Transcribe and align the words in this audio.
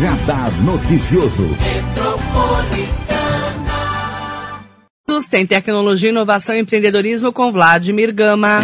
Radar 0.00 0.50
Noticioso. 0.62 1.56
Tem 5.30 5.46
tecnologia, 5.46 6.08
inovação 6.08 6.56
e 6.56 6.60
empreendedorismo 6.60 7.32
com 7.32 7.52
Vladimir 7.52 8.12
Gama. 8.12 8.60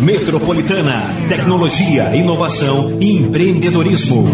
Metropolitana, 0.00 1.02
tecnologia, 1.28 2.14
inovação 2.14 2.98
e 3.00 3.12
empreendedorismo. 3.12 4.26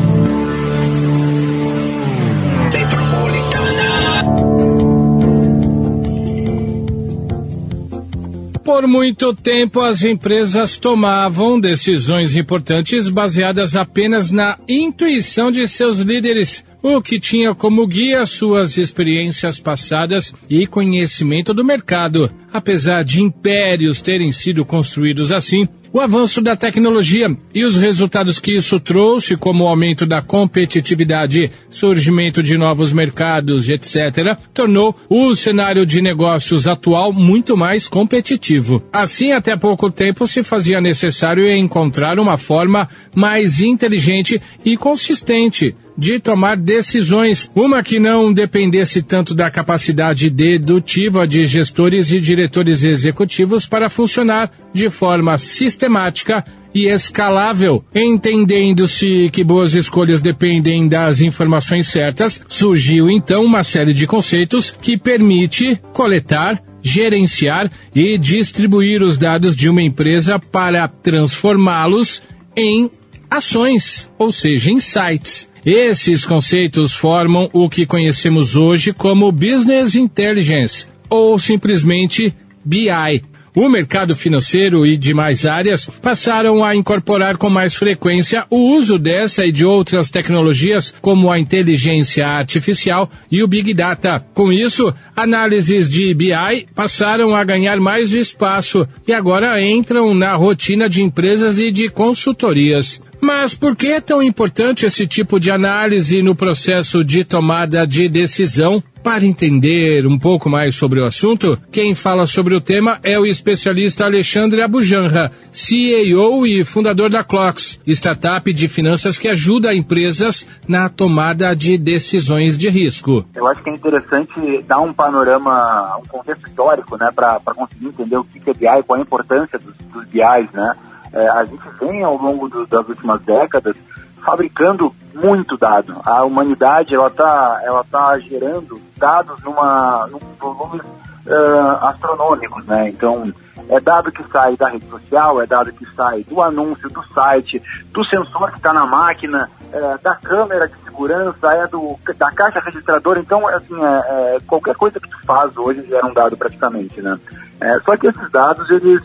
Por 8.65 8.87
muito 8.87 9.35
tempo, 9.35 9.81
as 9.81 10.05
empresas 10.05 10.79
tomavam 10.79 11.61
decisões 11.61 12.35
importantes 12.35 13.11
baseadas 13.11 13.77
apenas 13.77 14.31
na 14.31 14.59
intuição 14.67 15.53
de 15.53 15.69
seus 15.69 15.99
líderes, 15.99 16.65
o 16.83 17.03
que 17.03 17.21
tinha 17.21 17.55
como 17.55 17.87
guia 17.87 18.25
suas 18.25 18.79
experiências 18.79 19.61
passadas 19.61 20.35
e 20.49 20.67
conhecimento 20.67 21.53
do 21.53 21.63
mercado. 21.63 22.31
Apesar 22.51 23.05
de 23.05 23.21
impérios 23.21 24.01
terem 24.01 24.33
sido 24.33 24.65
construídos 24.65 25.31
assim, 25.31 25.69
o 25.95 26.01
avanço 26.01 26.41
da 26.41 26.57
tecnologia 26.57 27.35
e 27.55 27.65
os 27.65 27.77
resultados 27.77 28.41
que 28.41 28.51
isso 28.51 28.81
trouxe, 28.81 29.37
como 29.37 29.63
o 29.63 29.69
aumento 29.69 30.05
da 30.05 30.21
competitividade, 30.21 31.53
surgimento 31.71 32.43
de 32.43 32.59
novos 32.59 32.93
mercados, 32.93 33.69
etc., 33.69 34.37
tornou 34.53 34.97
o 35.09 35.37
cenário 35.37 35.87
de 35.87 36.03
negócios 36.03 36.67
atual 36.67 37.13
muito 37.13 37.57
mais 37.57 37.87
competitivo. 37.87 38.83
Assim, 38.93 39.31
até 39.31 39.57
pouco 39.57 39.89
tempo 39.89 40.27
se 40.27 40.43
fazia 40.43 40.81
necessário 40.81 41.49
encontrar 41.49 42.19
uma 42.19 42.37
forma 42.37 42.89
mais 43.15 43.61
inteligente 43.61 44.43
e 44.65 44.77
consistente 44.77 45.77
de 45.97 46.19
tomar 46.19 46.57
decisões, 46.57 47.51
uma 47.55 47.83
que 47.83 47.99
não 47.99 48.33
dependesse 48.33 49.03
tanto 49.03 49.35
da 49.35 49.51
capacidade 49.51 50.29
dedutiva 50.31 51.27
de 51.27 51.47
gestores 51.47 52.11
e 52.11 52.21
diretores 52.21 52.83
executivos 52.83 53.67
para 53.67 53.89
funcionar 53.89 54.51
de 54.73 54.91
forma 54.91 55.39
sistemática 55.39 56.45
e 56.75 56.87
escalável, 56.87 57.85
entendendo-se 57.95 59.31
que 59.33 59.45
boas 59.45 59.75
escolhas 59.75 60.21
dependem 60.21 60.89
das 60.89 61.21
informações 61.21 61.87
certas, 61.87 62.43
surgiu 62.49 63.09
então 63.09 63.45
uma 63.45 63.63
série 63.63 63.95
de 63.95 64.07
conceitos 64.09 64.73
que 64.73 64.99
permite 64.99 65.81
coletar 65.93 66.61
gerenciar 66.85 67.71
e 67.95 68.19
distribuir 68.19 69.03
os 69.03 69.17
dados 69.17 69.57
de 69.57 69.71
uma 69.71 69.81
empresa 69.81 70.39
para 70.39 70.87
transformá-los 70.87 72.23
em 72.55 72.91
ações, 73.31 74.11
ou 74.19 74.31
seja, 74.31 74.71
insights. 74.71 75.49
Esses 75.65 76.27
conceitos 76.27 76.95
formam 76.95 77.49
o 77.51 77.71
que 77.71 77.87
conhecemos 77.87 78.55
hoje 78.55 78.93
como 78.93 79.33
Business 79.33 79.95
Intelligence, 79.95 80.87
ou 81.09 81.39
simplesmente 81.39 82.35
BI. 82.63 83.25
O 83.57 83.69
mercado 83.69 84.17
financeiro 84.17 84.85
e 84.85 84.97
demais 84.97 85.47
áreas 85.47 85.87
passaram 86.03 86.63
a 86.63 86.75
incorporar 86.75 87.39
com 87.39 87.49
mais 87.49 87.75
frequência 87.75 88.45
o 88.51 88.75
uso 88.77 88.99
dessa 88.99 89.47
e 89.47 89.53
de 89.53 89.65
outras 89.65 90.11
tecnologias, 90.11 90.93
como 91.01 91.31
a 91.31 91.39
inteligência 91.39 92.27
artificial 92.27 93.09
e 93.31 93.43
o 93.45 93.49
Big 93.49 93.73
Data. 93.73 94.23
Com 94.35 94.53
isso, 94.53 94.93
análises 95.17 95.89
de 95.89 96.13
BI 96.13 96.67
passaram 96.75 97.35
a 97.35 97.45
ganhar 97.45 97.79
mais 97.79 98.13
espaço 98.13 98.87
e 99.07 99.15
agora 99.15 99.63
entram 99.63 100.13
na 100.13 100.35
rotina 100.35 100.89
de 100.89 101.01
empresas 101.01 101.59
e 101.59 101.71
de 101.71 101.89
consultorias. 101.89 103.01
Mas 103.25 103.55
por 103.55 103.75
que 103.75 103.87
é 103.87 104.03
tão 104.03 104.23
importante 104.23 104.85
esse 104.85 105.07
tipo 105.07 105.41
de 105.41 105.51
análise 105.51 106.21
no 106.21 106.37
processo 106.37 107.03
de 107.03 107.25
tomada 107.25 107.87
de 107.87 108.07
decisão? 108.07 108.83
Para 109.03 109.25
entender 109.25 110.07
um 110.07 110.19
pouco 110.19 110.51
mais 110.51 110.75
sobre 110.75 111.01
o 111.01 111.07
assunto, 111.07 111.59
quem 111.73 111.95
fala 111.95 112.27
sobre 112.27 112.55
o 112.55 112.61
tema 112.61 112.99
é 113.03 113.19
o 113.19 113.25
especialista 113.25 114.05
Alexandre 114.05 114.61
Abujanra, 114.61 115.33
CEO 115.51 116.47
e 116.47 116.65
fundador 116.65 117.09
da 117.09 117.25
Clocks, 117.25 117.81
startup 117.87 118.53
de 118.53 118.69
finanças 118.69 119.17
que 119.17 119.29
ajuda 119.29 119.75
empresas 119.75 120.47
na 120.69 120.91
tomada 120.91 121.55
de 121.55 121.79
decisões 121.79 122.59
de 122.59 122.69
risco. 122.69 123.27
Eu 123.35 123.47
acho 123.47 123.63
que 123.63 123.71
é 123.71 123.75
interessante 123.75 124.63
dar 124.67 124.81
um 124.81 124.93
panorama, 124.93 125.97
um 125.99 126.07
contexto 126.09 126.47
histórico, 126.47 126.99
né, 126.99 127.11
para 127.15 127.41
conseguir 127.55 127.87
entender 127.87 128.19
o 128.19 128.25
que 128.25 128.51
é 128.51 128.53
BI, 128.53 128.83
qual 128.87 128.99
a 128.99 129.03
importância 129.03 129.59
dos, 129.59 129.75
dos 129.93 130.05
BIs, 130.09 130.53
né? 130.53 130.75
É, 131.15 131.29
a 131.29 131.45
gente 131.45 131.63
vem 131.81 132.03
ao 132.03 132.17
longo 132.17 132.49
do, 132.49 132.67
das 132.67 132.87
últimas 132.89 133.21
décadas 133.23 133.77
fabricando 134.25 134.93
muito 135.15 135.57
dado. 135.57 136.01
A 136.05 136.25
humanidade 136.25 136.95
ela 136.95 137.07
está 137.07 137.61
ela 137.63 137.85
tá 137.85 138.19
gerando 138.19 138.81
dados 138.97 139.41
numa 139.43 140.09
num 140.09 140.19
volumes 140.39 140.81
uh, 140.81 141.85
astronômicos, 141.87 142.65
né? 142.67 142.89
Então 142.89 143.33
é 143.69 143.81
dado 143.81 144.11
que 144.11 144.25
sai 144.31 144.57
da 144.57 144.69
rede 144.69 144.87
social, 144.89 145.41
é 145.41 145.47
dado 145.47 145.73
que 145.73 145.87
sai 145.95 146.25
do 146.25 146.43
anúncio, 146.43 146.91
do 146.91 147.03
site, 147.13 147.63
do 147.93 148.05
sensor 148.07 148.51
que 148.51 148.59
está 148.59 148.73
na 148.73 148.85
máquina, 148.85 149.49
é, 149.73 149.99
da 149.99 150.15
câmera 150.17 150.69
de 150.69 150.75
segurança, 150.85 151.55
é 151.55 151.67
do, 151.67 151.99
da 152.17 152.31
caixa 152.31 152.61
registradora. 152.61 153.21
Então, 153.21 153.47
assim, 153.49 153.75
é, 153.83 154.37
é, 154.37 154.39
qualquer 154.47 154.75
coisa 154.75 155.01
que 155.01 155.09
tu 155.09 155.19
faz 155.25 155.57
hoje 155.57 155.87
gera 155.87 156.07
um 156.07 156.13
dado 156.13 156.37
praticamente, 156.37 157.01
né? 157.01 157.19
É, 157.61 157.81
só 157.81 157.97
que 157.97 158.07
esses 158.07 158.31
dados, 158.31 158.69
eles 158.71 159.01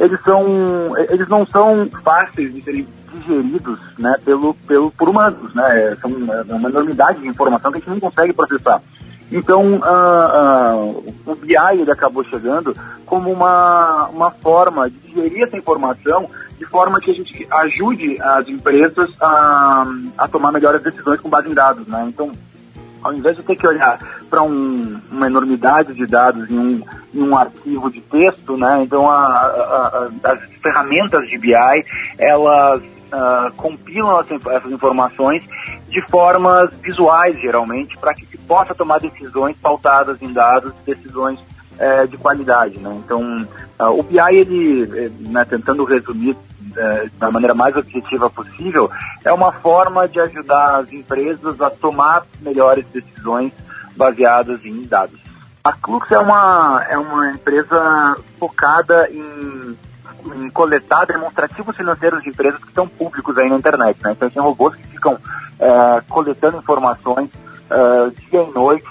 eles 0.00 0.20
são 0.22 0.96
eles 1.10 1.28
não 1.28 1.46
são 1.46 1.88
fáceis 2.02 2.54
de 2.54 2.62
serem 2.62 2.86
digeridos 3.12 3.78
né, 3.98 4.16
pelo, 4.24 4.54
pelo, 4.54 4.90
por 4.90 5.08
humanos, 5.08 5.54
né? 5.54 5.96
São 6.00 6.10
uma 6.10 6.68
enormidade 6.68 7.20
de 7.20 7.28
informação 7.28 7.70
que 7.70 7.78
a 7.78 7.80
gente 7.80 7.90
não 7.90 8.00
consegue 8.00 8.32
processar. 8.32 8.82
Então, 9.30 9.74
uh, 9.76 10.88
uh, 10.88 11.14
o 11.26 11.34
BI 11.34 11.54
ele 11.72 11.90
acabou 11.90 12.24
chegando 12.24 12.74
como 13.04 13.30
uma, 13.30 14.08
uma 14.08 14.30
forma 14.30 14.88
de 14.88 14.96
digerir 15.00 15.42
essa 15.42 15.56
informação 15.56 16.28
de 16.58 16.64
forma 16.64 17.00
que 17.00 17.10
a 17.10 17.14
gente 17.14 17.46
ajude 17.50 18.20
as 18.20 18.48
empresas 18.48 19.10
a, 19.20 19.86
a 20.16 20.28
tomar 20.28 20.50
melhores 20.50 20.82
decisões 20.82 21.20
com 21.20 21.28
base 21.28 21.48
em 21.48 21.54
dados. 21.54 21.86
Né? 21.86 22.06
Então, 22.08 22.32
ao 23.02 23.12
invés 23.12 23.36
de 23.36 23.42
ter 23.42 23.56
que 23.56 23.66
olhar 23.66 23.98
para 24.28 24.42
um, 24.42 25.00
uma 25.10 25.26
enormidade 25.26 25.94
de 25.94 26.06
dados 26.06 26.50
em 26.50 26.58
um, 26.58 26.82
em 27.14 27.22
um 27.22 27.36
arquivo 27.36 27.90
de 27.90 28.00
texto, 28.00 28.56
né? 28.56 28.82
Então 28.82 29.08
a, 29.08 29.16
a, 29.16 30.10
a, 30.24 30.32
as 30.32 30.40
ferramentas 30.62 31.28
de 31.28 31.38
BI 31.38 31.54
elas 32.18 32.80
uh, 32.80 33.52
compilam 33.56 34.20
essas 34.20 34.72
informações 34.72 35.42
de 35.88 36.02
formas 36.08 36.70
visuais 36.82 37.36
geralmente 37.40 37.96
para 37.98 38.14
que 38.14 38.26
se 38.26 38.38
possa 38.38 38.74
tomar 38.74 39.00
decisões 39.00 39.56
pautadas 39.58 40.20
em 40.20 40.32
dados, 40.32 40.72
decisões 40.86 41.38
uh, 41.40 42.06
de 42.08 42.16
qualidade, 42.16 42.78
né? 42.78 43.00
Então 43.04 43.46
uh, 43.80 43.98
o 43.98 44.02
BI 44.02 44.18
ele, 44.30 44.82
eh, 45.04 45.10
né, 45.20 45.44
tentando 45.44 45.84
resumir 45.84 46.36
é, 46.78 47.10
da 47.18 47.30
maneira 47.30 47.54
mais 47.54 47.76
objetiva 47.76 48.30
possível, 48.30 48.90
é 49.24 49.32
uma 49.32 49.52
forma 49.52 50.08
de 50.08 50.20
ajudar 50.20 50.76
as 50.76 50.92
empresas 50.92 51.60
a 51.60 51.70
tomar 51.70 52.24
melhores 52.40 52.86
decisões 52.86 53.52
baseadas 53.96 54.64
em 54.64 54.82
dados. 54.82 55.18
A 55.64 55.72
Clux 55.72 56.10
é 56.12 56.18
uma, 56.18 56.84
é 56.88 56.96
uma 56.96 57.30
empresa 57.30 58.16
focada 58.38 59.08
em, 59.10 59.76
em 60.36 60.50
coletar 60.50 61.04
demonstrativos 61.04 61.76
financeiros 61.76 62.22
de 62.22 62.30
empresas 62.30 62.60
que 62.60 62.68
estão 62.68 62.88
públicos 62.88 63.36
aí 63.36 63.50
na 63.50 63.56
internet. 63.56 63.98
Né? 64.02 64.12
Então, 64.12 64.30
tem 64.30 64.42
robôs 64.42 64.74
que 64.76 64.86
ficam 64.88 65.18
é, 65.58 66.02
coletando 66.08 66.58
informações 66.58 67.28
é, 67.68 68.10
dia 68.30 68.42
e 68.44 68.54
noite, 68.54 68.88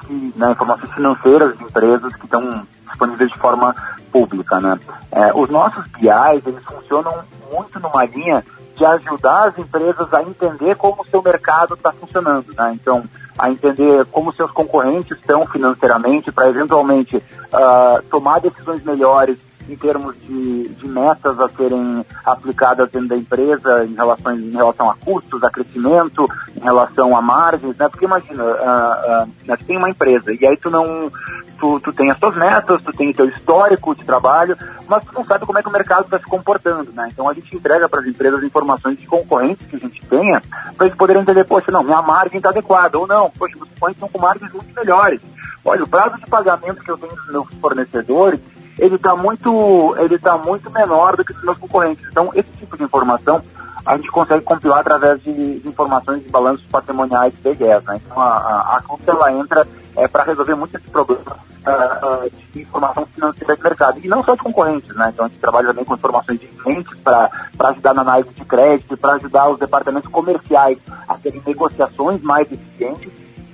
que, 0.00 0.32
né, 0.36 0.50
informações 0.50 0.92
financeiras 0.92 1.56
de 1.56 1.64
empresas 1.64 2.14
que 2.16 2.24
estão 2.24 2.66
disponíveis 2.88 3.30
de 3.30 3.38
forma 3.38 3.74
pública, 4.10 4.60
né? 4.60 4.78
É, 5.12 5.32
os 5.34 5.48
nossos 5.48 5.86
PIs, 5.88 6.46
eles 6.46 6.64
funcionam 6.64 7.22
muito 7.52 7.78
numa 7.80 8.04
linha 8.04 8.44
de 8.74 8.84
ajudar 8.84 9.48
as 9.48 9.58
empresas 9.58 10.12
a 10.14 10.22
entender 10.22 10.76
como 10.76 11.02
o 11.02 11.06
seu 11.06 11.20
mercado 11.22 11.74
está 11.74 11.92
funcionando, 11.92 12.54
né? 12.56 12.72
Então, 12.74 13.04
a 13.36 13.50
entender 13.50 14.04
como 14.06 14.32
seus 14.32 14.50
concorrentes 14.50 15.16
estão 15.18 15.46
financeiramente 15.46 16.30
para 16.30 16.48
eventualmente 16.48 17.16
uh, 17.16 18.02
tomar 18.10 18.40
decisões 18.40 18.82
melhores 18.84 19.38
em 19.68 19.76
termos 19.76 20.16
de, 20.22 20.68
de, 20.68 20.88
metas 20.88 21.38
a 21.38 21.48
serem 21.50 22.04
aplicadas 22.24 22.90
dentro 22.90 23.08
da 23.08 23.16
empresa 23.16 23.84
em 23.84 23.94
relação, 23.94 24.34
em 24.34 24.50
relação 24.52 24.90
a 24.90 24.94
custos, 24.94 25.42
a 25.44 25.50
crescimento, 25.50 26.28
em 26.56 26.60
relação 26.60 27.16
a 27.16 27.20
margens, 27.20 27.76
né? 27.76 27.88
Porque 27.88 28.06
imagina, 28.06 28.42
uh, 28.44 29.28
uh, 29.28 29.64
tem 29.66 29.76
uma 29.76 29.90
empresa 29.90 30.32
e 30.32 30.46
aí 30.46 30.56
tu 30.56 30.70
não, 30.70 31.12
tu, 31.58 31.78
tu 31.80 31.92
tem 31.92 32.10
as 32.10 32.18
tuas 32.18 32.36
metas, 32.36 32.82
tu 32.82 32.92
tem 32.92 33.12
teu 33.12 33.28
histórico 33.28 33.94
de 33.94 34.04
trabalho, 34.04 34.56
mas 34.86 35.04
tu 35.04 35.12
não 35.12 35.24
sabe 35.24 35.44
como 35.44 35.58
é 35.58 35.62
que 35.62 35.68
o 35.68 35.72
mercado 35.72 36.04
está 36.04 36.18
se 36.18 36.24
comportando, 36.24 36.92
né? 36.92 37.08
Então 37.12 37.28
a 37.28 37.34
gente 37.34 37.54
entrega 37.54 37.88
para 37.88 38.00
as 38.00 38.06
empresas 38.06 38.42
informações 38.42 38.98
de 38.98 39.06
concorrentes 39.06 39.66
que 39.66 39.76
a 39.76 39.80
gente 39.80 40.00
tenha, 40.06 40.42
para 40.76 40.86
eles 40.86 40.98
poderem 40.98 41.22
entender, 41.22 41.44
poxa, 41.44 41.70
não, 41.70 41.82
minha 41.82 42.00
margem 42.00 42.38
está 42.38 42.48
adequada, 42.48 42.98
ou 42.98 43.06
não, 43.06 43.30
poxa, 43.30 43.56
os 43.56 43.68
concorrentes 43.68 44.02
estão 44.02 44.08
com 44.08 44.18
margens 44.18 44.52
muito 44.52 44.74
melhores. 44.74 45.20
Olha, 45.64 45.84
o 45.84 45.88
prazo 45.88 46.16
de 46.16 46.26
pagamento 46.26 46.82
que 46.82 46.90
eu 46.90 46.96
tenho 46.96 47.14
dos 47.14 47.26
meus 47.28 47.48
fornecedores, 47.60 48.40
ele 48.78 48.96
está 48.96 49.16
muito, 49.16 49.96
ele 49.98 50.18
tá 50.18 50.38
muito 50.38 50.70
menor 50.70 51.16
do 51.16 51.24
que 51.24 51.32
os 51.32 51.42
meus 51.42 51.58
concorrentes. 51.58 52.06
Então, 52.10 52.30
esse 52.34 52.50
tipo 52.58 52.76
de 52.76 52.84
informação 52.84 53.42
a 53.88 53.96
gente 53.96 54.10
consegue 54.10 54.44
compilar 54.44 54.80
através 54.80 55.22
de, 55.22 55.62
informações 55.64 56.22
de 56.22 56.28
balanços 56.28 56.66
patrimoniais 56.66 57.32
de 57.32 57.40
BGS. 57.40 57.86
Né? 57.86 58.00
Então 58.04 58.20
a, 58.20 58.76
a, 58.76 58.82
conta 58.86 59.10
ela 59.10 59.32
entra 59.32 59.66
é, 59.96 60.06
para 60.06 60.24
resolver 60.24 60.54
muito 60.54 60.76
esse 60.76 60.90
problema 60.90 61.22
uh, 61.22 62.30
de 62.52 62.60
informação 62.60 63.06
financeira 63.06 63.56
de 63.56 63.62
mercado. 63.62 64.00
E 64.04 64.08
não 64.08 64.22
só 64.22 64.34
de 64.34 64.42
concorrentes, 64.42 64.94
né? 64.94 65.10
Então 65.12 65.24
a 65.24 65.28
gente 65.28 65.40
trabalha 65.40 65.68
também 65.68 65.86
com 65.86 65.94
informações 65.94 66.38
de 66.38 66.46
clientes 66.48 66.98
para 66.98 67.30
ajudar 67.70 67.94
na 67.94 68.02
análise 68.02 68.30
de 68.34 68.44
crédito, 68.44 68.96
para 68.96 69.14
ajudar 69.14 69.48
os 69.48 69.58
departamentos 69.58 70.10
comerciais 70.10 70.78
a 71.08 71.14
terem 71.14 71.42
negociações 71.46 72.20
mais 72.20 72.46
eficientes 72.52 73.10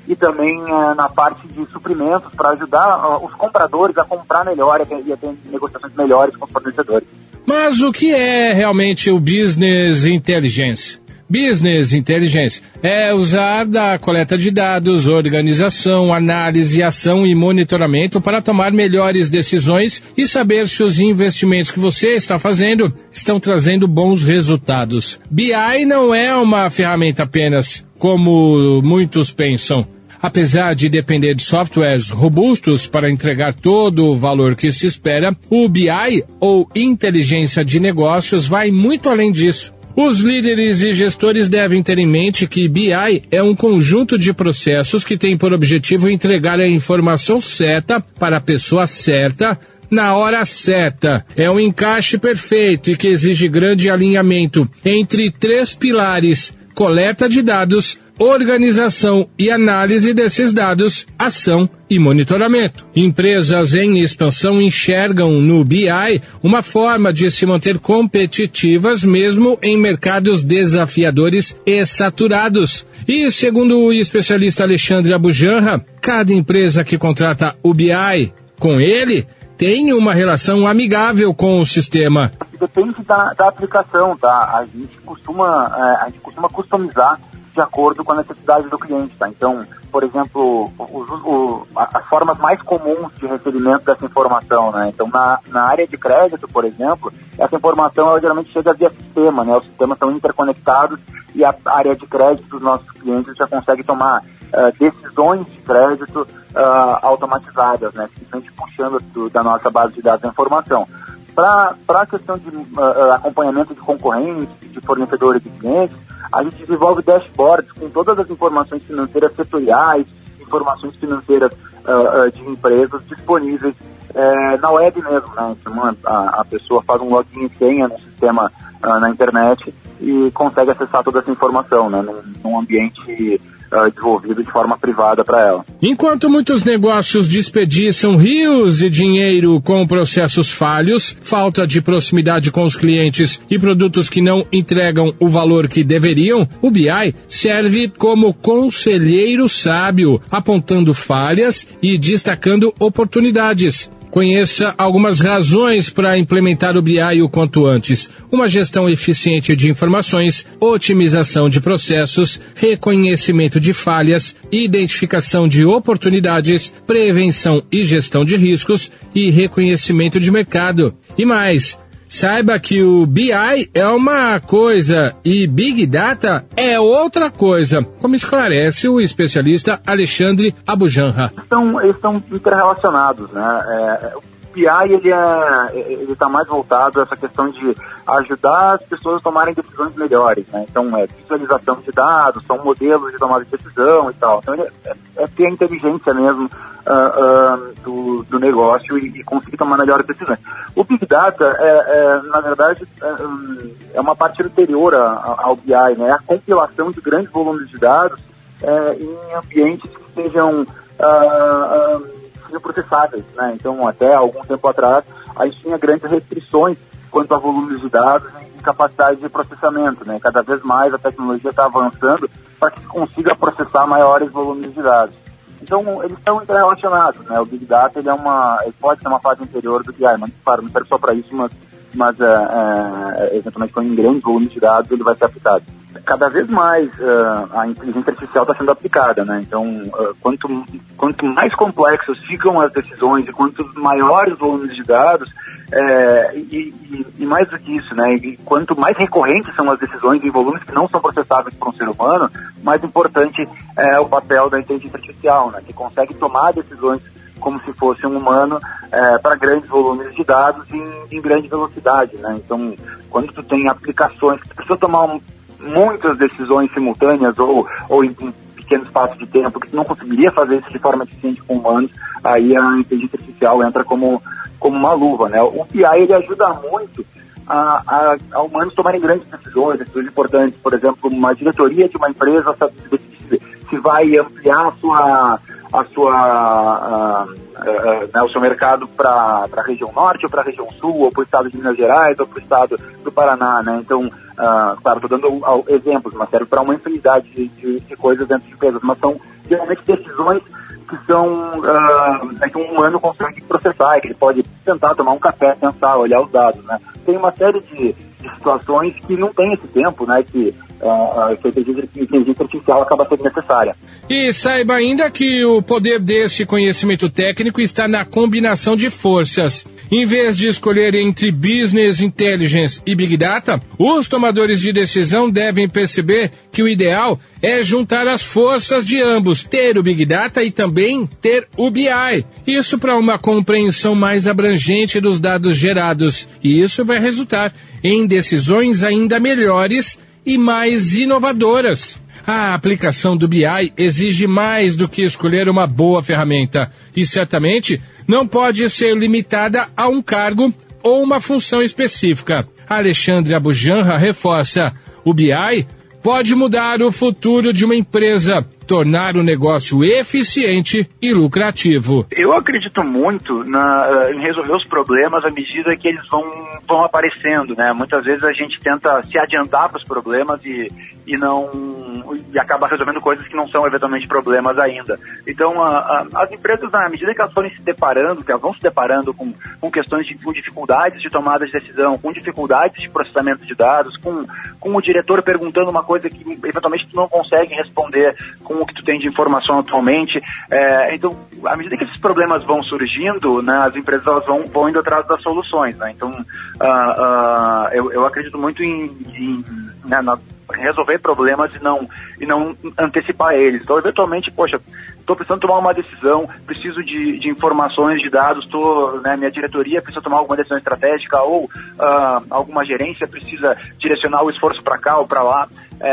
e 0.06 0.14
também 0.14 0.62
uh, 0.62 0.94
na 0.94 1.08
parte 1.08 1.46
de 1.48 1.66
suprimentos 1.70 2.32
para 2.34 2.50
ajudar 2.50 3.18
os 3.22 3.32
compradores 3.34 3.96
a 3.98 4.04
comprar 4.04 4.44
melhor 4.44 4.80
e 5.04 5.12
a 5.12 5.16
ter 5.16 5.34
negociações 5.46 5.94
melhores 5.94 6.36
com 6.36 6.44
os 6.44 6.50
fornecedores. 6.52 7.08
Mas 7.46 7.80
o 7.82 7.92
que 7.92 8.12
é 8.12 8.52
realmente 8.52 9.10
o 9.10 9.18
Business 9.18 10.04
Intelligence? 10.06 11.03
Business 11.28 11.92
Intelligence 11.92 12.60
é 12.82 13.14
usar 13.14 13.64
da 13.64 13.98
coleta 13.98 14.36
de 14.36 14.50
dados, 14.50 15.06
organização, 15.06 16.12
análise, 16.12 16.82
ação 16.82 17.26
e 17.26 17.34
monitoramento 17.34 18.20
para 18.20 18.42
tomar 18.42 18.72
melhores 18.72 19.30
decisões 19.30 20.02
e 20.16 20.26
saber 20.26 20.68
se 20.68 20.82
os 20.82 21.00
investimentos 21.00 21.70
que 21.70 21.80
você 21.80 22.08
está 22.10 22.38
fazendo 22.38 22.92
estão 23.10 23.40
trazendo 23.40 23.88
bons 23.88 24.22
resultados. 24.22 25.18
BI 25.30 25.84
não 25.86 26.14
é 26.14 26.34
uma 26.36 26.68
ferramenta 26.70 27.22
apenas, 27.22 27.84
como 27.98 28.82
muitos 28.82 29.30
pensam. 29.30 29.86
Apesar 30.20 30.74
de 30.74 30.88
depender 30.88 31.34
de 31.34 31.42
softwares 31.42 32.08
robustos 32.08 32.86
para 32.86 33.10
entregar 33.10 33.52
todo 33.52 34.06
o 34.06 34.16
valor 34.16 34.56
que 34.56 34.72
se 34.72 34.86
espera, 34.86 35.36
o 35.50 35.68
BI, 35.68 36.24
ou 36.40 36.66
inteligência 36.74 37.62
de 37.62 37.78
negócios, 37.78 38.46
vai 38.46 38.70
muito 38.70 39.10
além 39.10 39.30
disso. 39.30 39.74
Os 39.96 40.20
líderes 40.20 40.82
e 40.82 40.92
gestores 40.92 41.48
devem 41.48 41.80
ter 41.80 41.98
em 42.00 42.06
mente 42.06 42.48
que 42.48 42.68
BI 42.68 43.22
é 43.30 43.40
um 43.40 43.54
conjunto 43.54 44.18
de 44.18 44.32
processos 44.32 45.04
que 45.04 45.16
tem 45.16 45.36
por 45.36 45.52
objetivo 45.52 46.10
entregar 46.10 46.58
a 46.58 46.66
informação 46.66 47.40
certa 47.40 48.00
para 48.00 48.38
a 48.38 48.40
pessoa 48.40 48.88
certa 48.88 49.56
na 49.88 50.16
hora 50.16 50.44
certa. 50.44 51.24
É 51.36 51.48
um 51.48 51.60
encaixe 51.60 52.18
perfeito 52.18 52.90
e 52.90 52.96
que 52.96 53.06
exige 53.06 53.46
grande 53.46 53.88
alinhamento 53.88 54.68
entre 54.84 55.30
três 55.30 55.72
pilares: 55.72 56.52
coleta 56.74 57.28
de 57.28 57.40
dados, 57.40 57.96
organização 58.18 59.28
e 59.38 59.50
análise 59.50 60.14
desses 60.14 60.52
dados, 60.52 61.06
ação 61.18 61.68
e 61.90 61.98
monitoramento. 61.98 62.86
Empresas 62.94 63.74
em 63.74 64.00
expansão 64.00 64.60
enxergam 64.60 65.40
no 65.40 65.64
BI 65.64 66.22
uma 66.42 66.62
forma 66.62 67.12
de 67.12 67.30
se 67.30 67.44
manter 67.46 67.78
competitivas 67.78 69.02
mesmo 69.02 69.58
em 69.62 69.76
mercados 69.76 70.42
desafiadores 70.42 71.58
e 71.66 71.84
saturados. 71.84 72.86
E 73.06 73.30
segundo 73.30 73.78
o 73.78 73.92
especialista 73.92 74.62
Alexandre 74.62 75.12
Abujanra, 75.12 75.84
cada 76.00 76.32
empresa 76.32 76.84
que 76.84 76.96
contrata 76.96 77.56
o 77.62 77.74
BI 77.74 78.32
com 78.58 78.80
ele 78.80 79.26
tem 79.56 79.92
uma 79.92 80.12
relação 80.12 80.66
amigável 80.66 81.32
com 81.34 81.60
o 81.60 81.66
sistema. 81.66 82.30
Depende 82.58 83.02
da, 83.04 83.32
da 83.34 83.48
aplicação, 83.48 84.16
tá? 84.16 84.58
A 84.58 84.64
gente 84.64 84.98
costuma, 85.04 85.72
é, 85.76 86.04
a 86.04 86.06
gente 86.06 86.20
costuma 86.20 86.48
customizar 86.48 87.20
de 87.54 87.60
acordo 87.60 88.04
com 88.04 88.12
a 88.12 88.16
necessidade 88.16 88.68
do 88.68 88.76
cliente, 88.76 89.16
tá? 89.16 89.28
Então, 89.28 89.64
por 89.90 90.02
exemplo, 90.02 90.72
o, 90.76 91.66
as 91.76 92.04
formas 92.06 92.36
mais 92.38 92.60
comuns 92.60 93.12
de 93.14 93.26
recebimento 93.26 93.84
dessa 93.84 94.04
informação, 94.04 94.72
né? 94.72 94.90
Então, 94.92 95.08
na, 95.08 95.38
na 95.48 95.62
área 95.62 95.86
de 95.86 95.96
crédito, 95.96 96.48
por 96.48 96.64
exemplo, 96.64 97.12
essa 97.38 97.54
informação 97.54 98.08
ela 98.08 98.20
geralmente 98.20 98.52
chega 98.52 98.74
via 98.74 98.90
sistema, 98.90 99.44
né? 99.44 99.56
Os 99.56 99.64
sistemas 99.66 99.98
são 99.98 100.10
interconectados 100.10 100.98
e 101.32 101.44
a 101.44 101.54
área 101.66 101.94
de 101.94 102.06
crédito 102.08 102.48
dos 102.48 102.60
nossos 102.60 102.90
clientes 102.90 103.36
já 103.36 103.46
consegue 103.46 103.84
tomar 103.84 104.22
uh, 104.22 104.78
decisões 104.78 105.46
de 105.46 105.58
crédito 105.58 106.22
uh, 106.22 106.98
automatizadas, 107.02 107.94
né? 107.94 108.08
Simplesmente 108.18 108.52
puxando 108.52 109.00
do, 109.12 109.30
da 109.30 109.44
nossa 109.44 109.70
base 109.70 109.94
de 109.94 110.02
dados 110.02 110.24
a 110.24 110.28
informação. 110.28 110.88
Para 111.36 111.76
a 111.88 112.06
questão 112.06 112.36
de 112.36 112.48
uh, 112.48 113.12
acompanhamento 113.12 113.74
de 113.74 113.80
concorrentes, 113.80 114.48
de 114.60 114.80
fornecedores 114.80 115.42
e 115.44 115.50
clientes, 115.50 116.03
a 116.32 116.42
gente 116.42 116.56
desenvolve 116.56 117.02
dashboards 117.02 117.70
com 117.72 117.88
todas 117.90 118.18
as 118.18 118.30
informações 118.30 118.82
financeiras 118.84 119.34
setoriais, 119.34 120.06
informações 120.40 120.94
financeiras 120.96 121.52
uh, 121.52 122.26
uh, 122.26 122.30
de 122.30 122.40
empresas 122.42 123.02
disponíveis 123.06 123.74
uh, 124.10 124.60
na 124.60 124.70
web 124.70 125.02
mesmo, 125.02 125.34
né? 125.34 125.56
Então, 125.60 125.96
a, 126.04 126.40
a, 126.40 126.44
pessoa 126.44 126.82
faz 126.82 127.00
um 127.00 127.08
login 127.08 127.46
e 127.46 127.58
senha 127.58 127.88
no 127.88 127.98
sistema 127.98 128.52
na 128.82 129.08
internet 129.08 129.74
e 129.98 130.30
consegue 130.34 130.70
acessar 130.70 131.02
toda 131.02 131.20
essa 131.20 131.30
informação, 131.30 131.88
né? 131.88 132.02
Num, 132.02 132.22
num 132.42 132.58
ambiente 132.58 133.40
uh, 133.74 133.90
desenvolvido 133.90 134.42
de 134.42 134.50
forma 134.50 134.78
privada 134.78 135.24
para 135.24 135.40
ela. 135.40 135.64
Enquanto 135.82 136.30
muitos 136.30 136.64
negócios 136.64 137.26
desperdiçam 137.26 138.16
rios 138.16 138.78
de 138.78 138.88
dinheiro 138.88 139.60
com 139.60 139.86
processos 139.86 140.50
falhos, 140.50 141.16
falta 141.20 141.66
de 141.66 141.82
proximidade 141.82 142.50
com 142.50 142.62
os 142.62 142.76
clientes 142.76 143.40
e 143.50 143.58
produtos 143.58 144.08
que 144.08 144.20
não 144.20 144.46
entregam 144.52 145.12
o 145.18 145.28
valor 145.28 145.68
que 145.68 145.82
deveriam, 145.82 146.48
o 146.62 146.70
BI 146.70 147.14
serve 147.28 147.88
como 147.88 148.32
conselheiro 148.32 149.48
sábio, 149.48 150.20
apontando 150.30 150.94
falhas 150.94 151.66
e 151.82 151.98
destacando 151.98 152.72
oportunidades. 152.78 153.90
Conheça 154.14 154.72
algumas 154.78 155.18
razões 155.18 155.90
para 155.90 156.16
implementar 156.16 156.76
o 156.76 156.82
BI 156.82 157.20
o 157.20 157.28
quanto 157.28 157.66
antes. 157.66 158.08
Uma 158.30 158.46
gestão 158.46 158.88
eficiente 158.88 159.56
de 159.56 159.68
informações, 159.68 160.46
otimização 160.60 161.48
de 161.48 161.60
processos, 161.60 162.40
reconhecimento 162.54 163.58
de 163.58 163.74
falhas, 163.74 164.36
identificação 164.52 165.48
de 165.48 165.64
oportunidades, 165.64 166.72
prevenção 166.86 167.60
e 167.72 167.82
gestão 167.82 168.22
de 168.24 168.36
riscos 168.36 168.88
e 169.12 169.32
reconhecimento 169.32 170.20
de 170.20 170.30
mercado. 170.30 170.94
E 171.18 171.24
mais, 171.24 171.76
Saiba 172.08 172.58
que 172.58 172.82
o 172.82 173.06
BI 173.06 173.70
é 173.74 173.86
uma 173.86 174.40
coisa 174.40 175.14
e 175.24 175.46
Big 175.46 175.86
Data 175.86 176.44
é 176.56 176.78
outra 176.78 177.30
coisa, 177.30 177.82
como 178.00 178.14
esclarece 178.14 178.88
o 178.88 179.00
especialista 179.00 179.80
Alexandre 179.86 180.54
Abujanra. 180.66 181.32
Estão, 181.36 181.80
eles 181.80 181.96
estão 181.96 182.22
interrelacionados, 182.30 183.30
né? 183.30 183.64
É, 183.68 184.12
BI 184.54 184.92
ele 184.92 185.10
é, 185.10 185.70
ele 185.74 186.12
está 186.12 186.28
mais 186.28 186.46
voltado 186.46 187.00
a 187.00 187.02
essa 187.02 187.16
questão 187.16 187.50
de 187.50 187.76
ajudar 188.06 188.74
as 188.74 188.84
pessoas 188.84 189.16
a 189.16 189.20
tomarem 189.20 189.54
decisões 189.54 189.94
melhores, 189.96 190.46
né? 190.48 190.64
Então 190.68 190.96
é 190.96 191.06
visualização 191.06 191.76
de 191.76 191.90
dados, 191.90 192.44
são 192.46 192.62
modelos 192.64 193.12
de 193.12 193.18
tomada 193.18 193.44
de 193.44 193.50
decisão 193.50 194.10
e 194.10 194.14
tal. 194.14 194.40
Então 194.42 194.54
é, 194.54 194.96
é, 195.16 195.26
ter 195.26 195.46
a 195.46 195.50
inteligência 195.50 196.14
mesmo 196.14 196.44
uh, 196.46 197.54
uh, 197.54 197.74
do, 197.82 198.22
do, 198.24 198.38
negócio 198.38 198.96
e, 198.98 199.06
e, 199.18 199.24
conseguir 199.24 199.56
tomar 199.56 199.78
melhores 199.78 200.06
decisões. 200.06 200.38
O 200.74 200.84
Big 200.84 201.04
Data 201.06 201.56
é, 201.58 201.68
é 201.68 202.22
na 202.28 202.40
verdade 202.40 202.86
é, 203.02 203.96
é, 203.96 204.00
uma 204.00 204.14
parte 204.14 204.42
anterior 204.42 204.94
ao 204.94 205.56
BI, 205.56 205.98
né? 205.98 206.12
A 206.12 206.18
compilação 206.18 206.90
de 206.90 207.00
grandes 207.00 207.30
volumes 207.30 207.68
de 207.68 207.78
dados 207.78 208.20
é, 208.62 208.94
em 208.94 209.34
ambientes 209.34 209.90
que 209.90 210.22
sejam 210.22 210.62
uh, 210.62 212.13
processáveis, 212.60 213.24
né? 213.34 213.52
Então, 213.54 213.86
até 213.86 214.14
algum 214.14 214.40
tempo 214.40 214.66
atrás, 214.68 215.04
a 215.36 215.46
gente 215.46 215.60
tinha 215.62 215.78
grandes 215.78 216.10
restrições 216.10 216.76
quanto 217.10 217.34
a 217.34 217.38
volumes 217.38 217.80
de 217.80 217.88
dados 217.88 218.28
e 218.58 218.62
capacidade 218.62 219.20
de 219.20 219.28
processamento, 219.28 220.04
né? 220.04 220.18
Cada 220.20 220.42
vez 220.42 220.62
mais 220.62 220.92
a 220.92 220.98
tecnologia 220.98 221.50
está 221.50 221.66
avançando 221.66 222.28
para 222.58 222.70
que 222.70 222.80
consiga 222.86 223.34
processar 223.34 223.86
maiores 223.86 224.30
volumes 224.30 224.72
de 224.74 224.82
dados. 224.82 225.14
Então, 225.62 226.02
eles 226.02 226.18
estão 226.18 226.42
interrelacionados, 226.42 227.24
né? 227.26 227.40
O 227.40 227.46
Big 227.46 227.64
Data, 227.64 227.98
ele 227.98 228.08
é 228.08 228.12
uma, 228.12 228.58
ele 228.62 228.74
pode 228.80 229.00
ser 229.00 229.08
uma 229.08 229.20
fase 229.20 229.42
anterior 229.42 229.82
do 229.82 229.92
BI, 229.92 230.04
mas, 230.18 230.30
claro, 230.44 230.62
não 230.62 230.68
serve 230.70 230.88
só 230.88 230.98
para 230.98 231.14
isso, 231.14 231.34
mas, 231.34 231.52
mas 231.94 232.20
é, 232.20 232.24
é, 232.24 233.36
eventualmente, 233.36 233.72
quando 233.72 233.86
em 233.86 233.94
grandes 233.94 234.22
volumes 234.22 234.50
de 234.50 234.60
dados, 234.60 234.90
ele 234.90 235.02
vai 235.02 235.16
ser 235.16 235.24
aplicado 235.24 235.64
cada 236.04 236.28
vez 236.28 236.48
mais 236.48 236.88
uh, 236.98 237.48
a 237.52 237.66
inteligência 237.66 238.10
artificial 238.10 238.44
está 238.44 238.56
sendo 238.56 238.70
aplicada, 238.70 239.24
né? 239.24 239.40
Então, 239.42 239.64
uh, 239.64 240.14
quanto, 240.20 240.64
quanto 240.96 241.26
mais 241.26 241.54
complexas 241.54 242.18
ficam 242.20 242.60
as 242.60 242.72
decisões 242.72 243.26
e 243.28 243.32
quanto 243.32 243.64
maiores 243.74 244.36
volumes 244.38 244.74
de 244.74 244.82
dados, 244.82 245.30
é, 245.72 246.36
e, 246.36 246.74
e, 246.90 247.06
e, 247.18 247.26
mais 247.26 247.48
do 247.48 247.58
que 247.58 247.76
isso, 247.76 247.94
né? 247.94 248.14
E 248.14 248.36
quanto 248.38 248.78
mais 248.78 248.96
recorrentes 248.96 249.54
são 249.54 249.70
as 249.70 249.78
decisões 249.78 250.22
em 250.22 250.30
volumes 250.30 250.62
que 250.62 250.72
não 250.72 250.88
são 250.88 251.00
processados 251.00 251.54
por 251.54 251.68
um 251.68 251.72
ser 251.72 251.88
humano, 251.88 252.30
mais 252.62 252.82
importante 252.84 253.48
é 253.76 253.98
o 253.98 254.06
papel 254.06 254.50
da 254.50 254.60
inteligência 254.60 254.96
artificial, 254.96 255.50
né? 255.50 255.60
Que 255.66 255.72
consegue 255.72 256.14
tomar 256.14 256.52
decisões 256.52 257.00
como 257.40 257.60
se 257.60 257.72
fosse 257.72 258.06
um 258.06 258.16
humano 258.16 258.60
é, 258.92 259.18
para 259.18 259.34
grandes 259.34 259.68
volumes 259.68 260.14
de 260.14 260.24
dados 260.24 260.64
em, 260.72 261.02
em 261.10 261.20
grande 261.20 261.48
velocidade, 261.48 262.16
né? 262.18 262.34
Então, 262.36 262.74
quando 263.10 263.32
tu 263.32 263.42
tem 263.42 263.68
aplicações 263.68 264.40
que 264.42 264.54
precisa 264.54 264.76
tomar 264.76 265.04
um, 265.04 265.20
muitas 265.64 266.16
decisões 266.18 266.72
simultâneas 266.72 267.38
ou, 267.38 267.66
ou 267.88 268.04
em, 268.04 268.14
em 268.20 268.34
pequeno 268.54 268.84
espaço 268.84 269.18
de 269.18 269.26
tempo, 269.26 269.60
que 269.60 269.74
não 269.74 269.84
conseguiria 269.84 270.32
fazer 270.32 270.60
isso 270.60 270.70
de 270.70 270.78
forma 270.78 271.04
eficiente 271.04 271.42
com 271.42 271.56
humanos, 271.56 271.90
aí 272.22 272.56
a 272.56 272.78
inteligência 272.78 273.18
artificial 273.18 273.62
entra 273.62 273.84
como, 273.84 274.22
como 274.58 274.76
uma 274.76 274.92
luva, 274.92 275.28
né? 275.28 275.42
O 275.42 275.64
BI, 275.70 275.84
ele 275.84 276.14
ajuda 276.14 276.48
muito 276.54 277.04
a, 277.46 277.82
a, 277.86 278.16
a 278.32 278.42
humanos 278.42 278.74
tomarem 278.74 279.00
grandes 279.00 279.28
decisões, 279.28 279.78
decisões 279.78 280.06
importantes. 280.06 280.58
Por 280.58 280.72
exemplo, 280.74 281.10
uma 281.10 281.34
diretoria 281.34 281.88
de 281.88 281.96
uma 281.96 282.10
empresa 282.10 282.56
se, 282.58 283.40
se 283.68 283.78
vai 283.78 284.16
ampliar 284.16 284.68
a 284.68 284.72
sua, 284.72 285.40
a 285.72 285.84
sua, 285.92 287.28
a, 287.56 288.06
né, 288.12 288.22
o 288.22 288.28
seu 288.28 288.40
mercado 288.40 288.86
para 288.88 289.48
a 289.56 289.62
região 289.62 289.92
norte 289.92 290.24
ou 290.24 290.30
para 290.30 290.42
a 290.42 290.44
região 290.44 290.68
sul, 290.72 291.00
ou 291.00 291.10
para 291.10 291.20
o 291.20 291.24
estado 291.24 291.50
de 291.50 291.56
Minas 291.56 291.76
Gerais 291.76 292.18
ou 292.18 292.26
para 292.26 292.38
o 292.38 292.42
estado 292.42 292.80
do 293.02 293.12
Paraná. 293.12 293.62
Né? 293.62 293.80
Então, 293.80 294.06
uh, 294.06 294.80
claro, 294.82 295.00
estou 295.00 295.18
dando 295.18 295.64
exemplos, 295.68 296.14
mas 296.14 296.28
serve 296.30 296.46
para 296.46 296.62
uma 296.62 296.74
infinidade 296.74 297.28
de, 297.30 297.48
de, 297.48 297.80
de 297.80 297.96
coisas 297.96 298.26
dentro 298.26 298.46
de 298.46 298.54
empresas, 298.54 298.80
mas 298.82 298.98
são 298.98 299.20
geralmente 299.48 299.82
decisões 299.84 300.42
que 300.88 300.98
são 301.06 301.60
uh, 301.60 302.50
que 302.50 302.58
um 302.58 302.72
humano 302.72 303.00
consegue 303.00 303.40
processar, 303.42 304.00
que 304.00 304.08
ele 304.08 304.14
pode 304.14 304.42
tentar 304.64 304.94
tomar 304.94 305.12
um 305.12 305.18
café, 305.18 305.54
pensar, 305.54 305.96
olhar 305.96 306.20
os 306.20 306.30
dados, 306.30 306.62
né? 306.64 306.78
Tem 307.06 307.16
uma 307.16 307.32
série 307.32 307.60
de, 307.60 307.92
de 307.92 308.34
situações 308.34 308.94
que 309.00 309.16
não 309.16 309.32
tem 309.32 309.54
esse 309.54 309.66
tempo, 309.68 310.06
né? 310.06 310.22
Que, 310.22 310.54
a 310.90 311.32
inteligência 311.32 312.42
artificial 312.44 312.82
acaba 312.82 313.06
sendo 313.08 313.24
necessária. 313.24 313.76
E 314.08 314.32
saiba 314.32 314.74
ainda 314.74 315.10
que 315.10 315.44
o 315.44 315.62
poder 315.62 315.98
desse 315.98 316.44
conhecimento 316.44 317.08
técnico 317.08 317.60
está 317.60 317.88
na 317.88 318.04
combinação 318.04 318.76
de 318.76 318.90
forças. 318.90 319.64
Em 319.90 320.04
vez 320.06 320.36
de 320.36 320.48
escolher 320.48 320.94
entre 320.94 321.30
business 321.30 322.00
intelligence 322.00 322.80
e 322.86 322.94
big 322.94 323.16
data, 323.16 323.60
os 323.78 324.08
tomadores 324.08 324.60
de 324.60 324.72
decisão 324.72 325.30
devem 325.30 325.68
perceber 325.68 326.32
que 326.50 326.62
o 326.62 326.68
ideal 326.68 327.20
é 327.42 327.62
juntar 327.62 328.08
as 328.08 328.22
forças 328.22 328.84
de 328.84 329.00
ambos, 329.00 329.44
ter 329.44 329.76
o 329.76 329.82
big 329.82 330.04
data 330.06 330.42
e 330.42 330.50
também 330.50 331.08
ter 331.20 331.46
o 331.56 331.70
BI. 331.70 332.24
Isso 332.46 332.78
para 332.78 332.96
uma 332.96 333.18
compreensão 333.18 333.94
mais 333.94 334.26
abrangente 334.26 335.00
dos 335.00 335.20
dados 335.20 335.54
gerados. 335.54 336.26
E 336.42 336.60
isso 336.60 336.84
vai 336.84 336.98
resultar 336.98 337.54
em 337.82 338.06
decisões 338.06 338.82
ainda 338.82 339.20
melhores 339.20 339.98
e 340.24 340.38
mais 340.38 340.96
inovadoras. 340.96 341.98
A 342.26 342.54
aplicação 342.54 343.16
do 343.16 343.28
BI 343.28 343.72
exige 343.76 344.26
mais 344.26 344.76
do 344.76 344.88
que 344.88 345.02
escolher 345.02 345.48
uma 345.48 345.66
boa 345.66 346.02
ferramenta 346.02 346.70
e 346.96 347.04
certamente 347.04 347.80
não 348.08 348.26
pode 348.26 348.68
ser 348.70 348.96
limitada 348.96 349.68
a 349.76 349.88
um 349.88 350.00
cargo 350.00 350.52
ou 350.82 351.02
uma 351.02 351.20
função 351.20 351.62
específica. 351.62 352.48
Alexandre 352.68 353.34
Abujanra 353.34 353.98
reforça: 353.98 354.72
o 355.04 355.12
BI 355.12 355.66
pode 356.02 356.34
mudar 356.34 356.82
o 356.82 356.90
futuro 356.90 357.52
de 357.52 357.64
uma 357.64 357.74
empresa 357.74 358.46
tornar 358.64 359.16
o 359.16 359.22
negócio 359.22 359.84
eficiente 359.84 360.88
e 361.00 361.12
lucrativo. 361.12 362.06
Eu 362.10 362.32
acredito 362.32 362.82
muito 362.82 363.44
na, 363.44 364.10
em 364.12 364.20
resolver 364.20 364.54
os 364.54 364.64
problemas 364.64 365.24
à 365.24 365.30
medida 365.30 365.76
que 365.76 365.88
eles 365.88 366.06
vão, 366.08 366.22
vão 366.66 366.84
aparecendo, 366.84 367.54
né? 367.54 367.72
Muitas 367.72 368.04
vezes 368.04 368.24
a 368.24 368.32
gente 368.32 368.58
tenta 368.60 369.02
se 369.02 369.18
adiantar 369.18 369.68
para 369.68 369.78
os 369.78 369.84
problemas 369.84 370.40
e, 370.44 370.70
e 371.06 371.16
não 371.16 371.84
e 372.32 372.38
acaba 372.38 372.66
resolvendo 372.66 373.00
coisas 373.00 373.26
que 373.26 373.36
não 373.36 373.48
são 373.48 373.66
eventualmente 373.66 374.08
problemas 374.08 374.58
ainda. 374.58 374.98
Então, 375.26 375.62
a, 375.62 375.78
a, 375.78 376.22
as 376.22 376.32
empresas, 376.32 376.70
na 376.70 376.88
medida 376.88 377.14
que 377.14 377.20
elas 377.20 377.32
forem 377.32 377.54
se 377.54 377.62
deparando, 377.62 378.24
que 378.24 378.30
elas 378.30 378.42
vão 378.42 378.54
se 378.54 378.60
deparando 378.60 379.14
com, 379.14 379.32
com 379.60 379.70
questões 379.70 380.06
de 380.06 380.14
com 380.16 380.32
dificuldades 380.32 381.00
de 381.00 381.10
tomada 381.10 381.46
de 381.46 381.52
decisão, 381.52 381.98
com 381.98 382.12
dificuldades 382.12 382.80
de 382.82 382.90
processamento 382.90 383.46
de 383.46 383.54
dados, 383.54 383.96
com, 383.98 384.26
com 384.58 384.74
o 384.74 384.82
diretor 384.82 385.22
perguntando 385.22 385.70
uma 385.70 385.82
coisa 385.82 386.08
que 386.08 386.22
eventualmente 386.22 386.88
tu 386.88 386.96
não 386.96 387.08
consegue 387.08 387.54
responder 387.54 388.14
com 388.42 388.53
com 388.54 388.62
o 388.62 388.66
que 388.66 388.74
tu 388.74 388.82
tem 388.82 388.98
de 388.98 389.08
informação 389.08 389.58
atualmente. 389.58 390.22
É, 390.50 390.94
então, 390.94 391.16
à 391.44 391.56
medida 391.56 391.76
que 391.76 391.84
esses 391.84 391.96
problemas 391.96 392.44
vão 392.44 392.62
surgindo, 392.62 393.42
né, 393.42 393.58
as 393.66 393.74
empresas 393.74 394.24
vão, 394.24 394.44
vão 394.46 394.68
indo 394.68 394.78
atrás 394.78 395.06
das 395.06 395.20
soluções. 395.22 395.76
Né? 395.76 395.92
Então, 395.96 396.10
uh, 396.10 396.14
uh, 396.14 397.68
eu, 397.72 397.92
eu 397.92 398.06
acredito 398.06 398.38
muito 398.38 398.62
em, 398.62 398.84
em 399.14 399.44
né, 399.84 400.00
na, 400.00 400.18
resolver 400.52 400.98
problemas 400.98 401.54
e 401.54 401.62
não, 401.62 401.88
e 402.20 402.26
não 402.26 402.56
antecipar 402.78 403.34
eles. 403.34 403.62
Então, 403.62 403.78
eventualmente, 403.78 404.30
poxa, 404.30 404.60
estou 405.04 405.14
precisando 405.14 405.40
tomar 405.40 405.58
uma 405.58 405.74
decisão, 405.74 406.28
preciso 406.46 406.82
de, 406.82 407.18
de 407.18 407.28
informações, 407.28 408.00
de 408.00 408.10
dados, 408.10 408.46
tô, 408.48 409.00
né, 409.04 409.16
minha 409.16 409.30
diretoria 409.30 409.82
precisa 409.82 410.02
tomar 410.02 410.18
alguma 410.18 410.36
decisão 410.36 410.56
estratégica 410.56 411.22
ou 411.22 411.44
uh, 411.44 412.24
alguma 412.30 412.64
gerência 412.64 413.06
precisa 413.06 413.56
direcionar 413.78 414.24
o 414.24 414.30
esforço 414.30 414.62
para 414.62 414.78
cá 414.78 414.98
ou 414.98 415.06
para 415.06 415.22
lá. 415.22 415.48
É, 415.80 415.88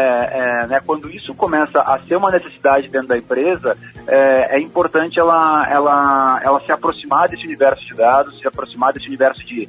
é, 0.64 0.68
né, 0.68 0.82
quando 0.86 1.10
isso 1.10 1.34
começa 1.34 1.80
a 1.82 2.00
ser 2.08 2.16
uma 2.16 2.30
necessidade 2.32 2.88
dentro 2.88 3.08
da 3.08 3.18
empresa, 3.18 3.74
é, 4.08 4.56
é, 4.56 4.62
importante 4.62 5.20
ela, 5.20 5.68
ela, 5.70 6.40
ela 6.44 6.62
se 6.62 6.72
aproximar 6.72 7.28
desse 7.28 7.46
universo 7.46 7.84
de 7.88 7.96
dados, 7.96 8.40
se 8.40 8.48
aproximar 8.48 8.94
desse 8.94 9.08
universo 9.08 9.44
de, 9.46 9.68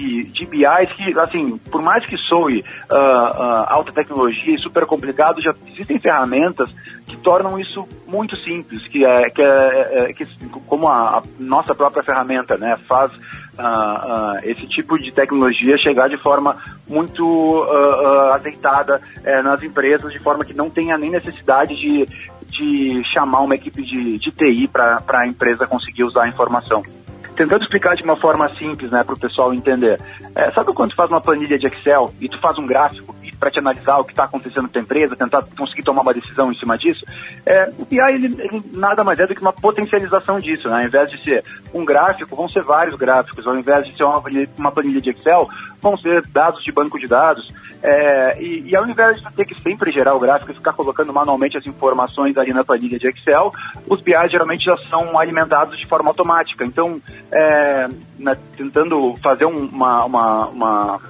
de, 0.00 0.24
de 0.24 0.46
BIs 0.46 0.92
que, 0.96 1.18
assim, 1.18 1.58
por 1.70 1.82
mais 1.82 2.04
que 2.06 2.16
soe 2.16 2.60
uh, 2.60 2.94
uh, 2.94 3.64
alta 3.68 3.92
tecnologia 3.92 4.54
e 4.54 4.58
super 4.58 4.86
complicado, 4.86 5.42
já 5.42 5.54
existem 5.68 5.98
ferramentas 5.98 6.70
que 7.06 7.16
tornam 7.18 7.58
isso 7.58 7.86
muito 8.06 8.36
simples, 8.38 8.86
que 8.88 9.04
é, 9.04 9.28
que 9.30 9.42
é, 9.42 10.10
é 10.10 10.12
que, 10.12 10.26
como 10.66 10.88
a, 10.88 11.18
a, 11.18 11.22
nossa 11.38 11.74
própria 11.74 12.02
ferramenta, 12.02 12.56
né, 12.56 12.78
faz 12.88 13.12
uh, 13.12 14.38
esse 14.44 14.66
tipo 14.66 14.96
de 14.96 15.12
tecnologia 15.12 15.76
chegar 15.78 16.08
de 16.08 16.16
forma 16.16 16.56
muito 16.88 17.24
uh, 17.24 18.32
azeitada 18.32 19.00
uh, 19.18 19.42
nas 19.42 19.62
empresas, 19.62 20.12
de 20.12 20.18
forma 20.20 20.44
que 20.44 20.54
não 20.54 20.70
tenha 20.70 20.96
nem 20.96 21.10
necessidade 21.10 21.74
de, 21.74 22.06
de 22.46 23.02
chamar 23.12 23.40
uma 23.40 23.54
equipe 23.54 23.82
de, 23.82 24.18
de 24.18 24.30
TI 24.30 24.68
para 24.68 25.02
a 25.08 25.26
empresa 25.26 25.66
conseguir 25.66 26.04
usar 26.04 26.24
a 26.24 26.28
informação 26.28 26.82
tentando 27.36 27.62
explicar 27.62 27.94
de 27.94 28.02
uma 28.02 28.16
forma 28.16 28.52
simples, 28.54 28.90
né, 28.90 29.02
para 29.04 29.14
o 29.14 29.18
pessoal 29.18 29.52
entender. 29.52 30.00
É, 30.34 30.50
sabe 30.52 30.72
quando 30.72 30.90
tu 30.90 30.96
faz 30.96 31.10
uma 31.10 31.20
planilha 31.20 31.58
de 31.58 31.66
Excel 31.66 32.12
e 32.20 32.28
tu 32.28 32.38
faz 32.40 32.58
um 32.58 32.66
gráfico 32.66 33.14
para 33.38 33.50
te 33.50 33.58
analisar 33.58 33.98
o 33.98 34.04
que 34.04 34.12
está 34.12 34.24
acontecendo 34.24 34.68
na 34.72 34.80
empresa, 34.80 35.16
tentar 35.16 35.42
conseguir 35.56 35.82
tomar 35.82 36.02
uma 36.02 36.12
decisão 36.12 36.52
em 36.52 36.54
cima 36.56 36.76
disso? 36.76 37.04
É, 37.46 37.70
o 37.78 37.86
BI 37.86 37.98
ele, 37.98 38.26
ele 38.38 38.62
nada 38.74 39.02
mais 39.02 39.18
é 39.18 39.26
do 39.26 39.34
que 39.34 39.40
uma 39.40 39.52
potencialização 39.52 40.38
disso, 40.38 40.68
né? 40.68 40.82
Ao 40.82 40.86
invés 40.86 41.10
de 41.10 41.22
ser 41.24 41.42
um 41.72 41.84
gráfico, 41.84 42.36
vão 42.36 42.48
ser 42.48 42.62
vários 42.62 42.94
gráficos. 42.96 43.46
Ao 43.46 43.56
invés 43.56 43.86
de 43.86 43.96
ser 43.96 44.04
uma 44.58 44.70
planilha 44.70 45.00
de 45.00 45.10
Excel, 45.10 45.48
vão 45.80 45.96
ser 45.96 46.26
dados 46.26 46.62
de 46.62 46.70
banco 46.70 46.98
de 46.98 47.06
dados. 47.06 47.50
É, 47.82 48.42
e, 48.42 48.70
e, 48.70 48.76
ao 48.76 48.86
invés 48.86 49.20
de 49.20 49.32
ter 49.32 49.46
que 49.46 49.58
sempre 49.62 49.90
gerar 49.90 50.14
o 50.14 50.20
gráfico 50.20 50.52
e 50.52 50.54
ficar 50.54 50.74
colocando 50.74 51.12
manualmente 51.12 51.56
as 51.56 51.66
informações 51.66 52.36
ali 52.36 52.52
na 52.52 52.62
planilha 52.62 52.98
de 52.98 53.08
Excel, 53.08 53.52
os 53.88 54.02
BI 54.02 54.12
geralmente 54.30 54.64
já 54.64 54.76
são 54.90 55.18
alimentados 55.18 55.78
de 55.78 55.86
forma 55.86 56.10
automática. 56.10 56.64
Então, 56.64 57.00
é, 57.32 57.88
na, 58.18 58.36
tentando 58.56 59.14
fazer 59.22 59.46
um, 59.46 59.66
uma, 59.66 60.04
uma, 60.04 60.46
uma, 60.48 61.00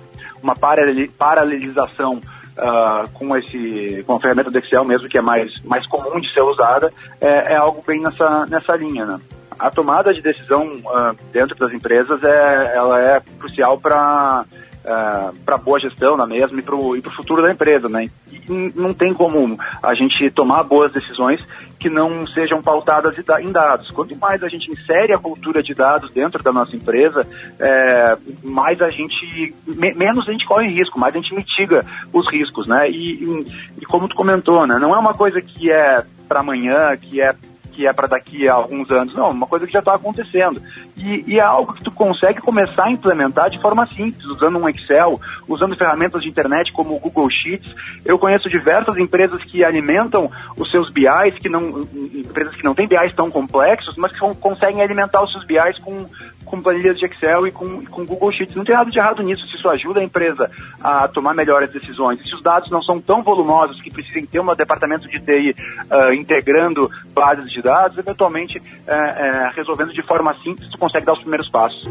uma 0.43 0.55
paralelização 0.55 2.21
Uh, 2.50 3.09
com 3.15 3.35
esse 3.39 4.03
com 4.07 4.17
a 4.17 4.21
ferramenta 4.21 4.50
do 4.50 4.59
Excel 4.59 4.85
mesmo 4.85 5.09
que 5.09 5.17
é 5.17 5.23
mais 5.23 5.59
mais 5.62 5.87
comum 5.87 6.21
de 6.21 6.31
ser 6.35 6.43
usada 6.43 6.93
é, 7.19 7.55
é 7.55 7.57
algo 7.57 7.83
bem 7.87 8.03
nessa 8.03 8.45
nessa 8.47 8.77
linha 8.77 9.07
né? 9.07 9.21
a 9.59 9.71
tomada 9.71 10.12
de 10.12 10.21
decisão 10.21 10.67
uh, 10.77 11.17
dentro 11.33 11.57
das 11.57 11.73
empresas 11.73 12.23
é 12.23 12.77
ela 12.77 13.00
é 13.00 13.23
crucial 13.39 13.79
para 13.79 14.45
uh, 14.84 15.30
é, 15.30 15.32
para 15.44 15.56
boa 15.56 15.78
gestão 15.78 16.16
na 16.16 16.26
mesma 16.26 16.58
e 16.58 16.62
para 16.62 16.75
o 16.75 17.16
futuro 17.16 17.42
da 17.42 17.50
empresa, 17.50 17.88
né? 17.88 18.08
E 18.30 18.72
não 18.75 18.92
tem 18.92 19.12
como 19.12 19.58
a 19.82 19.94
gente 19.94 20.30
tomar 20.30 20.62
boas 20.62 20.92
decisões 20.92 21.44
que 21.78 21.88
não 21.88 22.26
sejam 22.28 22.60
pautadas 22.60 23.14
em 23.40 23.50
dados. 23.52 23.90
Quanto 23.90 24.16
mais 24.16 24.42
a 24.42 24.49
gente 24.49 24.70
insere 24.70 25.12
a 25.12 25.18
cultura 25.18 25.62
de 25.62 25.75
dados 25.75 26.10
dentro 26.12 26.42
da 26.42 26.52
nossa 26.52 26.76
empresa, 26.76 27.26
é, 27.58 28.16
mais 28.42 28.80
a 28.82 28.88
gente, 28.88 29.54
me, 29.66 29.94
menos 29.94 30.28
a 30.28 30.32
gente 30.32 30.46
corre 30.46 30.68
risco, 30.68 30.99
mais 30.99 31.14
a 31.14 31.18
gente 31.18 31.34
mitiga 31.34 31.84
os 32.12 32.30
riscos, 32.30 32.66
né? 32.66 32.90
E, 32.90 33.25
e, 33.25 33.46
e 33.80 33.87
como 33.87 34.08
tu 34.08 34.16
comentou, 34.16 34.66
né? 34.66 34.78
Não 34.78 34.94
é 34.94 34.99
uma 34.99 35.14
coisa 35.14 35.40
que 35.40 35.70
é 35.70 36.04
para 36.28 36.40
amanhã, 36.40 36.96
que 36.96 37.20
é 37.20 37.34
que 37.80 37.87
é 37.87 37.92
para 37.92 38.08
daqui 38.08 38.46
a 38.46 38.52
alguns 38.52 38.90
anos. 38.90 39.14
Não, 39.14 39.30
uma 39.30 39.46
coisa 39.46 39.66
que 39.66 39.72
já 39.72 39.78
está 39.78 39.94
acontecendo. 39.94 40.60
E, 40.96 41.25
e, 41.26 41.38
é 41.38 41.42
algo 41.42 41.72
que 41.72 41.82
tu 41.82 41.89
consegue 42.00 42.40
começar 42.40 42.85
a 42.85 42.90
implementar 42.90 43.50
de 43.50 43.61
forma 43.61 43.87
simples, 43.88 44.25
usando 44.25 44.59
um 44.59 44.66
Excel, 44.71 45.21
usando 45.47 45.76
ferramentas 45.76 46.23
de 46.23 46.30
internet 46.30 46.73
como 46.73 46.97
o 46.97 46.99
Google 46.99 47.28
Sheets. 47.28 47.75
Eu 48.07 48.19
conheço 48.19 48.49
diversas 48.49 48.97
empresas 48.97 49.45
que 49.45 49.62
alimentam 49.62 50.30
os 50.57 50.71
seus 50.71 50.90
BIs, 50.90 51.38
que 51.38 51.50
não, 51.50 51.87
empresas 52.14 52.57
que 52.57 52.64
não 52.64 52.75
têm 52.75 52.88
BIs 52.88 53.14
tão 53.14 53.30
complexos, 53.30 53.97
mas 53.99 54.12
que 54.12 54.35
conseguem 54.37 54.80
alimentar 54.80 55.23
os 55.23 55.30
seus 55.30 55.45
BIs 55.45 55.76
com, 55.85 56.07
com 56.47 56.62
planilhas 56.62 56.99
de 56.99 57.04
Excel 57.04 57.47
e 57.47 57.52
com, 57.52 57.85
com 57.85 58.07
Google 58.07 58.33
Sheets. 58.33 58.57
Não 58.57 58.64
tem 58.64 58.75
nada 58.75 58.90
de 58.90 58.99
errado 58.99 59.23
nisso, 59.23 59.47
se 59.49 59.57
isso 59.57 59.69
ajuda 59.69 60.00
a 60.00 60.04
empresa 60.04 60.50
a 60.83 61.07
tomar 61.07 61.35
melhores 61.35 61.71
decisões. 61.71 62.23
Se 62.23 62.35
os 62.35 62.42
dados 62.42 62.71
não 62.71 62.83
são 62.83 62.99
tão 62.99 63.23
volumosos 63.23 63.78
que 63.83 63.90
precisem 63.90 64.25
ter 64.25 64.40
um 64.40 64.54
departamento 64.54 65.07
de 65.07 65.21
TI 65.21 65.50
uh, 65.50 65.95
ah, 65.95 66.14
integrando 66.14 66.90
bases 67.12 67.50
de 67.50 67.61
dados, 67.61 67.99
eventualmente 67.99 68.59
uh, 68.59 68.62
uh, 68.62 69.52
resolvendo 69.54 69.92
de 69.92 70.02
forma 70.02 70.35
simples, 70.42 70.71
tu 70.71 70.78
consegue 70.78 71.04
dar 71.04 71.12
os 71.12 71.21
primeiros 71.21 71.50
passos. 71.50 71.87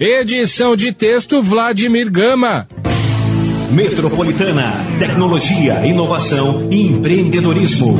Edição 0.00 0.76
de 0.76 0.92
texto 0.92 1.42
Vladimir 1.42 2.10
Gama. 2.10 2.68
Metropolitana, 3.70 4.72
tecnologia, 4.98 5.84
inovação 5.84 6.68
e 6.70 6.82
empreendedorismo. 6.82 7.98